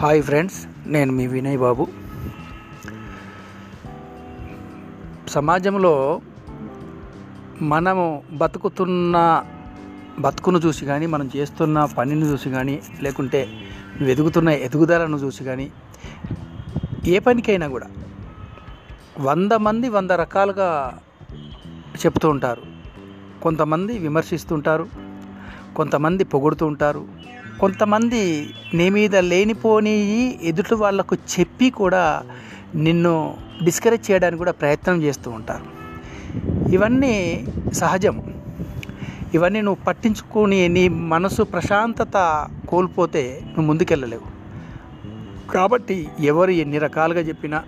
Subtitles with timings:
[0.00, 1.88] Hi friends నేను మీ వినయ్ బాబు.
[5.28, 6.20] సమాజంలో
[7.62, 9.44] మనము బతుకుతున్న
[10.18, 13.46] బతుకును చూసి కానీ మనం చేస్తున్న పనిని చూసి కానీ లేకుంటే
[13.94, 15.70] నువ్వు ఎదుగుతున్న ఎదుగుదలను చూసి కానీ
[17.06, 17.86] ఏ పనికైనా కూడా
[19.20, 20.98] వంద మంది వంద రకాలుగా
[22.06, 22.62] చెప్తూ ఉంటారు.
[23.42, 24.88] కొంతమంది విమర్శిస్తుంటారు
[25.76, 27.19] కొంతమంది పొగుడుతూ ఉంటారు
[27.60, 32.22] కొంతమంది నీ మీద లేనిపోని ఎదుటి వాళ్ళకు చెప్పి కూడా
[32.74, 35.64] నిన్ను డిస్కరేజ్ చేయడానికి కూడా ప్రయత్నం చేస్తూ ఉంటారు.
[36.70, 38.34] ఇవన్నీ సహజం.
[39.34, 44.40] ఇవన్నీ నువ్వు పట్టించుకొని నీ మనసు ప్రశాంతత కోల్పోతే నువ్వు ముందుకెళ్ళలేవు.
[45.50, 47.62] కాబట్టి ఎవరు ఎన్ని రకాలుగా చెప్పినా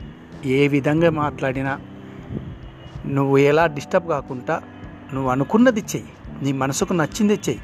[0.44, 1.80] ఏ విధంగా మాట్లాడినా
[3.06, 4.62] నువ్వు ఎలా డిస్టర్బ్ కాకుండా
[5.14, 6.08] నువ్వు అనుకున్నది చెయ్యి.
[6.42, 7.60] నీ మనసుకు నచ్చింది చెయ్యి.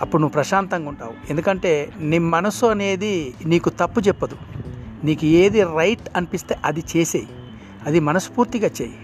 [0.00, 1.12] అప్పుడు నువ్వు ప్రశాంతంగా ఉంటావు.
[1.30, 4.36] ఎందుకంటే నీ మనసు అనేది నీకు తప్పు చెప్పదు.
[5.04, 7.28] నీకు ఏది రైట్ అనిపిస్తే అది చేసేయి.
[7.86, 8.94] అది మనస్ఫూర్తిగా చేయి.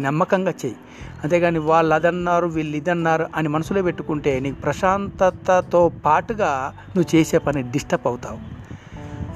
[0.00, 0.76] నమ్మకంగా చేయి.
[1.24, 8.06] అంతేగాని వాళ్ళు అదన్నారు వీళ్ళు ఇదన్నారు అని మనసులో పెట్టుకుంటే నీకు ప్రశాంతతతో పాటుగా నువ్వు చేసే పని డిస్టర్బ్
[8.06, 8.56] అవుతావు.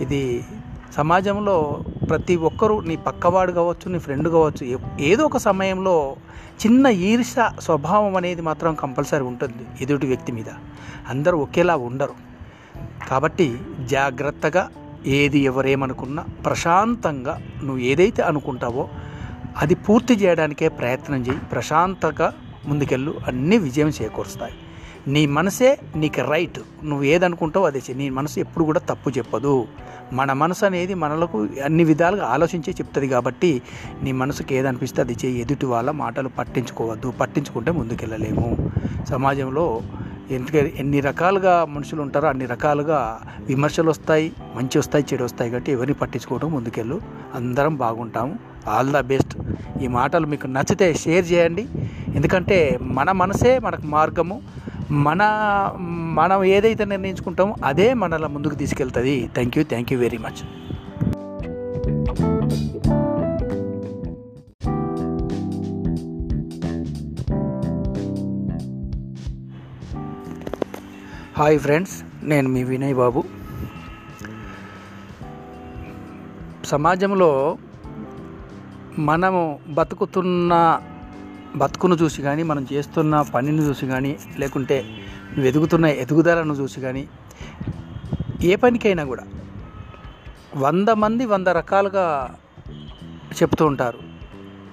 [0.02, 0.44] ఇది
[0.96, 6.16] సమాజంలో ప్రతి ఒక్కరూ నీ పక్కవాడు కావచ్చు నీ ఫ్రెండ్ కావచ్చు ఏదో ఒక సమయంలో
[6.66, 10.44] చిన్న ఈర్ష స్వభావం అనేది మాత్రం కంపల్సరీ ఉంటుంది ఎదుటి వ్యక్తి మీద.
[11.08, 12.14] అందరూ ఒకేలా ఉండరు.
[13.08, 14.70] కాబట్టి జాగ్రత్తగా
[15.06, 18.88] ఏది ఎవరేమనుకున్నా ప్రశాంతంగా నువ్వు ఏదైతే అనుకుంటావో
[19.56, 21.38] అది పూర్తి చేయడానికే ప్రయత్నం చేయి.
[21.38, 22.34] ప్రశాంతంగా
[22.66, 23.20] ముందుకెళ్ళు.
[23.26, 24.54] అన్నీ విజయం చేకూరుస్తాయి.
[25.08, 29.66] నీ మనసే నీకు రైట్ నువ్వు ఏదనుకుంటావో అదే నీ మనసు ఎప్పుడు కూడా తప్పు చెప్పదు.
[30.12, 33.62] మన మనసు అనేది మనలకు అన్ని విధాలుగా ఆలోచించే చెప్తుంది కాబట్టి
[34.02, 37.10] నీ మనసుకి ఏదనిపిస్తే అది చేయి ఎదుటి వాళ్ళ మాటలు పట్టించుకోవద్దు.
[37.10, 38.72] పట్టించుకుంటే ముందుకెళ్ళలేము.
[39.08, 39.80] సమాజంలో
[40.30, 45.94] ఎందుకంటే ఎన్ని రకాలుగా మనుషులు ఉంటారో అన్ని రకాలుగా విమర్శలు వస్తాయి మంచి వస్తాయి చెడు వస్తాయి కాబట్టి ఎవరిని
[45.94, 47.00] పట్టించుకోవడం ముందుకెళ్ళు.
[47.34, 48.38] అందరం బాగుంటాము.
[48.68, 49.38] ఆల్ ద బెస్ట్
[49.82, 51.68] ఈ మాటలు మీకు నచ్చితే షేర్ చేయండి.
[52.14, 54.42] ఎందుకంటే మన మనసే మనకు మార్గము.
[54.92, 55.22] మన
[56.14, 59.30] మనం ఏదైతే నిర్ణయించుకుంటామో అదే మనల ముందుకు తీసుకెళ్తుంది.
[59.34, 60.42] Thank you thank you very much
[71.38, 73.24] hi friends నేను మీ వినయ్ బాబు.
[76.64, 77.58] సమాజంలో
[78.98, 80.80] మనము బతుకుతున్న
[81.56, 84.82] బతుకును చూసి కానీ మనం చేస్తున్న పనిని చూసి కానీ లేకుంటే
[85.28, 87.08] నువ్వు ఎదుగుతున్న ఎదుగుదలను చూసి కానీ
[88.42, 89.22] ఏ పనికైనా కూడా
[90.56, 92.34] వంద మంది వంద రకాలుగా
[93.42, 93.98] చెప్తూ ఉంటారు.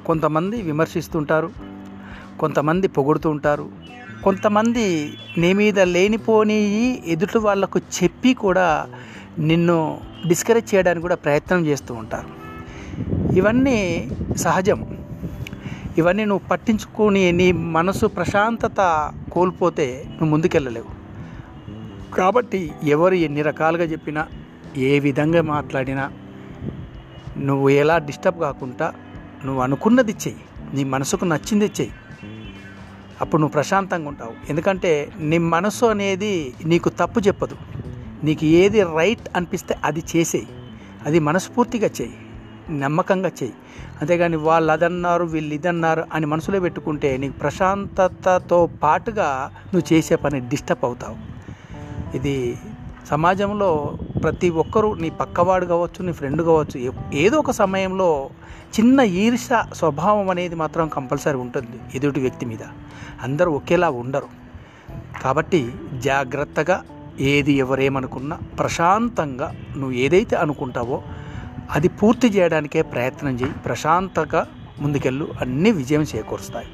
[0.05, 1.51] కొంతమంది విమర్శిస్తుంటారు
[2.39, 3.69] కొంతమంది పొగుడుతూ ఉంటారు
[4.23, 8.87] కొంతమంది నీ మీద లేనిపోని ఎదుటి వాళ్ళకు చెప్పి కూడా
[9.39, 12.27] నిన్ను డిస్కరేజ్ చేయడానికి కూడా ప్రయత్నం చేస్తూ ఉంటారు.
[13.33, 15.06] ఇవన్నీ సహజం.
[15.97, 20.97] ఇవన్నీ నువ్వు పట్టించుకొని నీ మనసు ప్రశాంతత కోల్పోతే నువ్వు ముందుకెళ్ళలేవు.
[22.15, 24.27] కాబట్టి ఎవరు ఎన్ని రకాలుగా చెప్పినా
[24.77, 26.11] ఏ విధంగా మాట్లాడినా
[27.37, 28.93] నువ్వు ఎలా డిస్టర్బ్ కాకుండా
[29.45, 30.41] నువ్వు అనుకున్నది చెయ్యి.
[30.73, 31.91] నీ మనసుకు నచ్చింది చెయ్యి.
[33.21, 34.33] అప్పుడు నువ్వు ప్రశాంతంగా ఉంటావు.
[34.49, 37.55] ఎందుకంటే నీ మనసు అనేది నీకు తప్పు చెప్పదు.
[38.23, 40.47] నీకు ఏది రైట్ అనిపిస్తే అది చేసేయి.
[41.05, 42.17] అది మనస్ఫూర్తిగా చేయి
[42.71, 43.53] నమ్మకంగా చేయి.
[44.01, 50.85] అంతేగాని వాళ్ళు అదన్నారు వీళ్ళు ఇదన్నారు అని మనసులో పెట్టుకుంటే నీకు ప్రశాంతతతో పాటుగా నువ్వు చేసే పని డిస్టర్బ్
[50.85, 51.37] అవుతావు.
[52.17, 52.57] ఇది
[53.07, 58.29] సమాజంలో ప్రతి ఒక్కరూ నీ పక్కవాడు కావచ్చు నీ ఫ్రెండ్ కావచ్చు ఏదో ఒక సమయంలో
[58.79, 62.63] చిన్న ఈర్ష స్వభావం అనేది మాత్రం కంపల్సరీ ఉంటుంది ఎదుటి వ్యక్తి మీద.
[63.21, 64.27] అందరూ ఒకేలా ఉండరు.
[65.21, 66.83] కాబట్టి జాగ్రత్తగా
[67.19, 71.03] ఏది ఎవరేమనుకున్నా ప్రశాంతంగా నువ్వు ఏదైతే అనుకుంటావో
[71.75, 73.51] అది పూర్తి చేయడానికే ప్రయత్నం చేయి.
[73.65, 74.47] ప్రశాంతంగా
[74.79, 75.27] ముందుకెళ్ళు.
[75.41, 76.67] అన్నీ విజయం చేకూరుస్తాయి.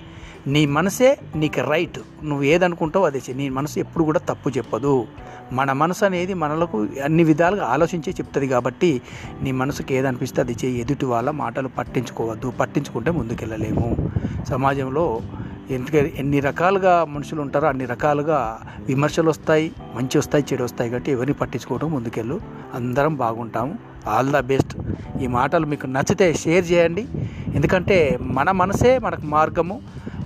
[0.47, 1.99] నీ మనసే నీకు రైట్.
[2.23, 5.07] నువ్వు ఏదనుకుంటావో అదే నీ మనసు ఎప్పుడు కూడా తప్పు చెప్పదు.
[5.51, 9.01] మన మనసు అనేది మనలకు అన్ని విధాలుగా ఆలోచించే చెప్తుంది కాబట్టి
[9.41, 12.51] నీ మనసుకి ఏదనిపిస్తే అది చేయి ఎదుటి వాళ్ళ మాటలు పట్టించుకోవద్దు.
[12.51, 14.11] పట్టించుకుంటే ముందుకెళ్ళలేము.
[14.49, 15.21] సమాజంలో
[15.71, 21.33] ఎందుకంటే ఎన్ని రకాలుగా మనుషులు ఉంటారో అన్ని రకాలుగా విమర్శలు వస్తాయి మంచి వస్తాయి చెడు వస్తాయి కాబట్టి ఎవరిని
[21.33, 22.41] పట్టించుకోవడం ముందుకెళ్ళు.
[22.73, 23.75] అందరం బాగుంటాము.
[24.07, 24.77] All the best.
[25.21, 27.07] ఈ మాటలు మీకు నచ్చితే షేర్ చేయండి.
[27.55, 29.81] ఎందుకంటే మన మనసే మనకు మార్గము.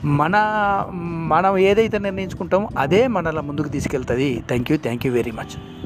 [0.05, 0.31] మన
[1.03, 4.43] మనం ఏదైతే నిర్ణయించుకుంటామో అదే మనల ముందుకు తీసుకెళ్తుంది.
[4.47, 5.77] Thank you thank you very much